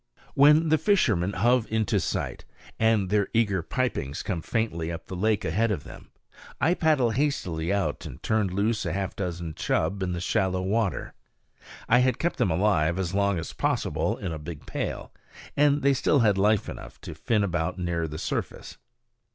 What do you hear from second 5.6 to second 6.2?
of them,